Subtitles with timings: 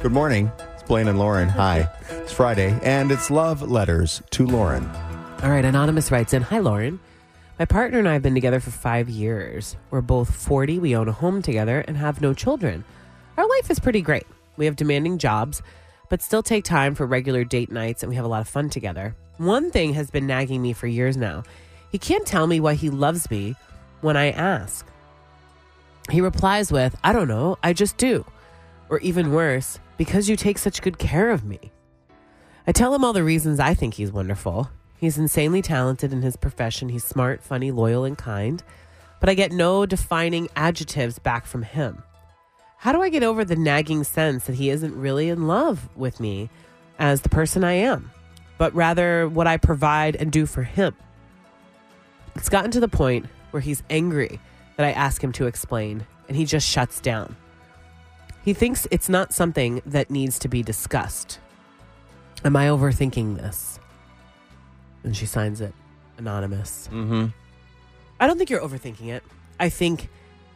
[0.00, 0.52] Good morning.
[0.74, 1.48] It's Blaine and Lauren.
[1.48, 1.88] Hi.
[2.08, 4.88] It's Friday, and it's love letters to Lauren.
[5.42, 7.00] All right, Anonymous writes in Hi, Lauren.
[7.58, 9.74] My partner and I have been together for five years.
[9.90, 12.84] We're both 40, we own a home together, and have no children.
[13.36, 14.24] Our life is pretty great.
[14.56, 15.62] We have demanding jobs,
[16.08, 18.70] but still take time for regular date nights, and we have a lot of fun
[18.70, 19.16] together.
[19.38, 21.42] One thing has been nagging me for years now.
[21.90, 23.56] He can't tell me why he loves me
[24.00, 24.86] when I ask.
[26.08, 28.24] He replies with, I don't know, I just do.
[28.90, 31.70] Or even worse, because you take such good care of me.
[32.66, 34.70] I tell him all the reasons I think he's wonderful.
[34.96, 36.88] He's insanely talented in his profession.
[36.88, 38.62] He's smart, funny, loyal, and kind.
[39.20, 42.02] But I get no defining adjectives back from him.
[42.78, 46.20] How do I get over the nagging sense that he isn't really in love with
[46.20, 46.48] me
[46.98, 48.12] as the person I am,
[48.56, 50.94] but rather what I provide and do for him?
[52.36, 54.38] It's gotten to the point where he's angry
[54.76, 57.34] that I ask him to explain, and he just shuts down.
[58.48, 61.38] He thinks it's not something that needs to be discussed.
[62.46, 63.78] Am I overthinking this?
[65.04, 65.74] And she signs it
[66.16, 66.88] anonymous.
[66.90, 67.26] Mm-hmm.
[68.18, 69.22] I don't think you're overthinking it.
[69.60, 70.08] I think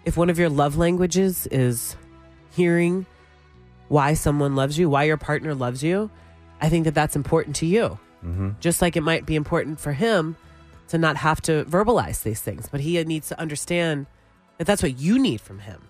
[0.07, 1.95] if one of your love languages is
[2.53, 3.05] hearing
[3.89, 6.11] why someone loves you, why your partner loves you,
[6.63, 7.99] I think that that's important to you.
[8.25, 8.53] Mm-hmm.
[8.59, 10.37] Just like it might be important for him
[10.89, 14.07] to not have to verbalize these things, but he needs to understand
[14.57, 15.83] that that's what you need from him.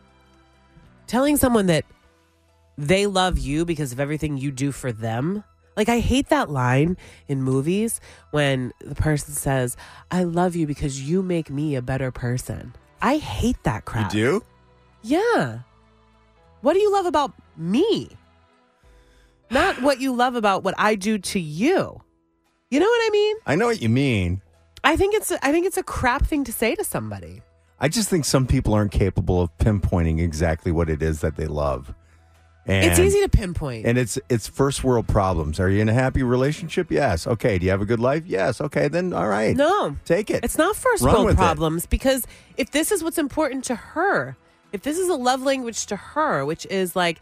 [1.12, 1.84] Telling someone that
[2.78, 5.44] they love you because of everything you do for them.
[5.76, 6.96] Like, I hate that line
[7.28, 9.76] in movies when the person says,
[10.10, 12.74] I love you because you make me a better person.
[13.02, 14.14] I hate that crap.
[14.14, 14.44] You do?
[15.02, 15.58] Yeah.
[16.62, 18.08] What do you love about me?
[19.50, 22.00] Not what you love about what I do to you.
[22.70, 23.36] You know what I mean?
[23.44, 24.40] I know what you mean.
[24.82, 27.42] I think it's I think it's a crap thing to say to somebody.
[27.82, 31.48] I just think some people aren't capable of pinpointing exactly what it is that they
[31.48, 31.92] love.
[32.64, 33.86] And, it's easy to pinpoint.
[33.86, 35.58] And it's it's first world problems.
[35.58, 36.92] Are you in a happy relationship?
[36.92, 37.26] Yes.
[37.26, 37.58] Okay.
[37.58, 38.22] Do you have a good life?
[38.24, 38.60] Yes.
[38.60, 38.86] Okay.
[38.86, 39.56] Then all right.
[39.56, 39.96] no.
[40.04, 40.44] Take it.
[40.44, 41.38] It's not first Run world with it.
[41.38, 42.24] problems because
[42.56, 44.36] if this is what's important to her,
[44.72, 47.20] if this is a love language to her, which is like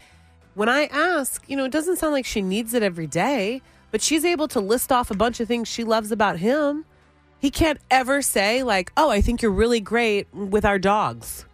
[0.53, 3.63] when I ask, you know, it doesn't sound like she needs it every day,
[3.93, 6.85] but she's able to list off a bunch of things she loves about him.
[7.41, 11.47] He can't ever say like, "Oh, I think you're really great with our dogs.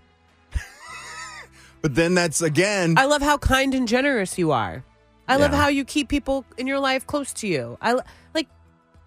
[1.83, 2.95] But then that's again.
[2.99, 4.83] I love how kind and generous you are.
[5.29, 5.59] I love Yeah.
[5.59, 7.79] how you keep people in your life close to you.
[7.81, 8.01] I
[8.35, 8.49] like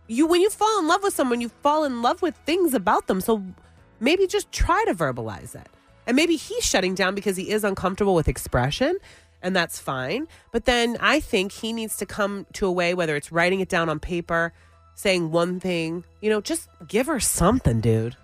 [0.08, 3.08] you when you fall in love with someone, you fall in love with things about
[3.08, 3.20] them.
[3.20, 3.44] So
[4.00, 5.68] maybe just try to verbalize it.
[6.08, 8.98] And maybe he's shutting down because he is uncomfortable with expression,
[9.42, 10.28] and that's fine.
[10.52, 13.68] But then I think he needs to come to a way whether it's writing it
[13.70, 14.54] down on paper,
[14.96, 18.16] saying one thing, you know, just give her something, dude.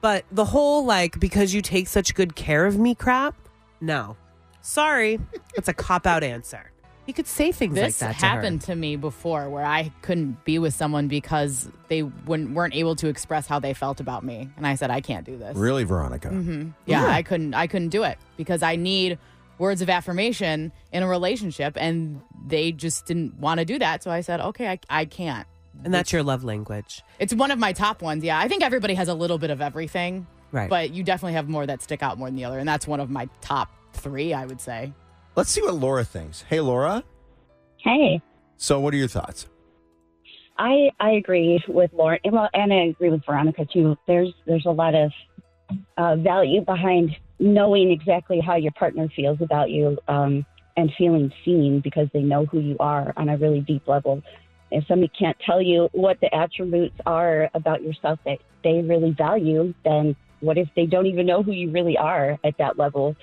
[0.00, 3.34] But the whole like because you take such good care of me crap,
[3.80, 4.16] no.
[4.60, 5.18] Sorry.
[5.54, 6.70] It's a cop out answer.
[7.06, 8.32] You could say things This like that to her.
[8.34, 12.94] happened to, me before where I couldn't be with someone because they wouldn't, weren't able
[12.96, 14.48] to express how they felt about me.
[14.56, 15.56] And I said, I can't do this.
[15.56, 16.28] really, Veronica?
[16.28, 16.70] Mm-hmm.
[16.86, 19.18] Yeah, I couldn't I couldn't do it because I need
[19.58, 24.02] words of affirmation in a relationship and they just didn't want to do that.
[24.04, 25.46] So I said, okay, I, I can't.
[25.84, 27.02] And that's your love language.
[27.18, 28.22] It's one of my top ones.
[28.24, 30.68] Yeah, I think everybody has a little bit of everything, Right.
[30.70, 32.58] but you definitely have more that stick out more than the other.
[32.58, 34.92] And that's one of my top three, I would say.
[35.34, 36.42] Let's see what Laura thinks.
[36.42, 37.02] Hey, Laura.
[37.78, 38.20] Hey,
[38.56, 39.46] So, what are your thoughts?
[40.58, 42.20] I I agree with Lauren.
[42.30, 43.96] Well, and I agree with Veronica too.
[44.06, 45.10] There's there's a lot of
[45.96, 50.44] uh, value behind knowing exactly how your partner feels about you um,
[50.76, 54.22] and feeling seen because they know who you are on a really deep level.
[54.72, 59.74] If somebody can't tell you what the attributes are about yourself that they really value,
[59.84, 63.16] then what if they don't even know who you really are at that level?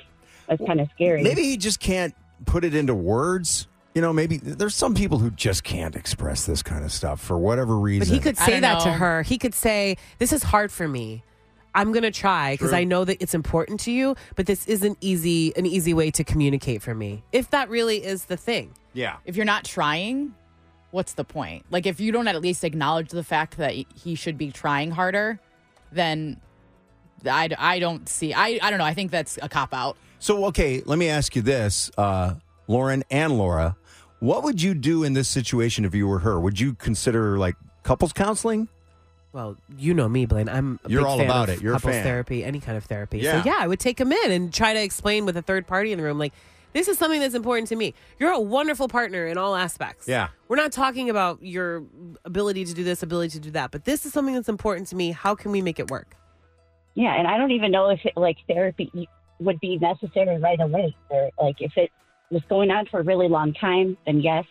[0.48, 1.24] That's kind of scary.
[1.24, 2.16] Maybe he just can't
[2.46, 3.68] put it into words.
[3.94, 7.38] You know, maybe there's some people who just can't express this kind of stuff for
[7.38, 8.08] whatever reason.
[8.08, 9.24] But he could say don't that to her.
[9.24, 11.24] He could say, This is hard for me.
[11.76, 15.54] I'm gonna try because I know that it's important to you, but this isn't easy
[15.56, 17.24] an easy way to communicate for me.
[17.32, 18.74] If that really is the thing.
[18.94, 19.18] Yeah.
[19.26, 20.34] If you're not trying,
[20.92, 21.66] what's the point?
[21.70, 25.40] Like, if you don't at least acknowledge the fact that he should be trying harder,
[25.92, 26.40] then
[27.26, 28.34] I, I don't see.
[28.34, 28.86] I, I don't know.
[28.86, 29.98] I think that's a cop out.
[30.20, 32.36] So, okay, let me ask you this, uh,
[32.68, 33.76] Lauren and Laura.
[34.20, 36.40] What would you do in this situation if you were her?
[36.40, 38.68] Would you consider like couples counseling?
[39.32, 40.50] Well, you know me, Blaine.
[40.50, 41.62] I'm a You're big all fan about of it.
[41.62, 42.04] You're a couples fan.
[42.04, 43.20] therapy, any kind of therapy.
[43.20, 43.44] Yeah.
[43.44, 45.92] So yeah, I would take him in and try to explain with a third party
[45.92, 46.34] in the room, like,
[46.74, 47.94] this is something that's important to me.
[48.20, 50.08] You're a wonderful partner in all aspects.
[50.08, 50.30] Yeah.
[50.48, 51.84] We're not talking about your
[52.26, 54.96] ability to do this, ability to do that, but this is something that's important to
[54.96, 55.12] me.
[55.12, 56.16] How can we make it work?
[56.96, 59.08] Yeah, and I don't even know if it, like therapy
[59.40, 60.96] would be necessary right away.
[61.10, 61.92] Or like if it
[62.30, 64.46] was going on for a really long time, then yes.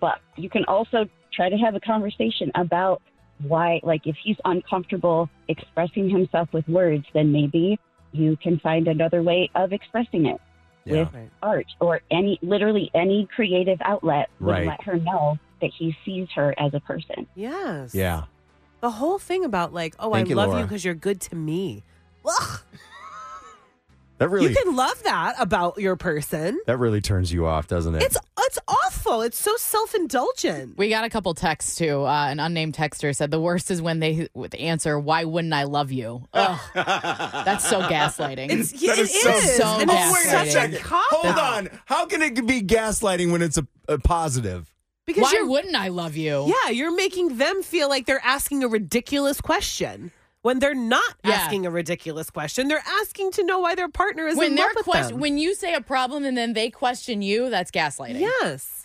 [0.00, 3.02] But you can also try to have a conversation about
[3.42, 7.78] why, like, if he's uncomfortable expressing himself with words, then maybe
[8.12, 10.40] you can find another way of expressing it
[10.84, 11.00] Yeah.
[11.10, 14.66] with art or any, literally any creative outlet would Right.
[14.66, 17.26] let her know that he sees her as a person.
[17.34, 17.94] Yes.
[17.94, 18.24] Yeah.
[18.80, 21.34] The whole thing about like, oh, Thank I you, love you because you're good to
[21.36, 21.82] me.
[22.26, 22.60] Ugh.
[24.18, 26.60] That really You can love that about your person.
[26.66, 28.02] that really turns you off, doesn't it?
[28.02, 29.22] It's it's awful.
[29.22, 30.78] It's so self indulgent.
[30.78, 32.04] We got a couple texts too.
[32.04, 35.64] Uh, an unnamed texter said the worst is when they would answer, "Why wouldn't I
[35.64, 36.60] love you?" Ugh,
[37.54, 38.50] that's so gaslighting.
[38.50, 39.56] It's That it is so- is.
[39.56, 40.52] so and it's gaslighting.
[40.52, 41.38] such a cop Hold out.
[41.58, 41.68] on.
[41.86, 44.72] How can it be gaslighting when it's a, a positive?
[45.06, 46.46] Because Why wouldn't I love you?
[46.64, 50.12] yeah, you're making them feel like they're asking a ridiculous question
[50.42, 51.32] when they're not Yeah.
[51.32, 52.68] asking a ridiculous question.
[52.68, 55.20] They're asking to know why their partner is When in love with question, them.
[55.20, 58.20] when you say a problem and then they question you, that's gaslighting.
[58.20, 58.83] yes.